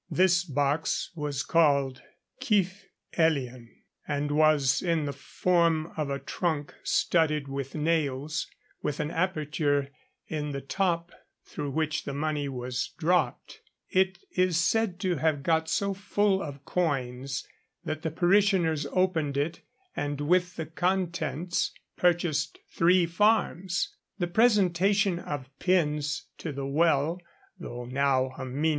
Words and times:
This 0.09 0.43
box 0.43 1.11
was 1.13 1.43
called 1.43 2.01
cyff 2.41 2.85
elian, 3.19 3.69
and 4.07 4.31
was 4.31 4.81
in 4.81 5.05
the 5.05 5.13
form 5.13 5.93
of 5.95 6.09
a 6.09 6.17
trunk 6.17 6.73
studded 6.81 7.47
with 7.47 7.75
nails, 7.75 8.47
with 8.81 8.99
an 8.99 9.11
aperture 9.11 9.91
in 10.27 10.53
the 10.53 10.59
top 10.59 11.11
through 11.45 11.69
which 11.69 12.05
the 12.05 12.15
money 12.15 12.49
was 12.49 12.87
dropped. 12.97 13.61
It 13.91 14.17
is 14.35 14.57
said 14.59 14.99
to 15.01 15.17
have 15.17 15.43
got 15.43 15.69
so 15.69 15.93
full 15.93 16.41
of 16.41 16.65
coins 16.65 17.47
that 17.85 18.01
the 18.01 18.09
parishioners 18.09 18.87
opened 18.87 19.37
it, 19.37 19.61
and 19.95 20.19
with 20.19 20.55
the 20.55 20.65
contents 20.65 21.73
purchased 21.95 22.57
three 22.71 23.05
farms. 23.05 23.95